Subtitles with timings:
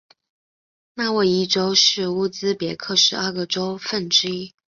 [0.95, 4.51] 纳沃伊州是乌兹别克十二个州份之一。